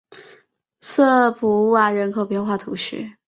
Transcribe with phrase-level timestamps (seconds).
[0.81, 3.11] 瑟普瓦人口变化图示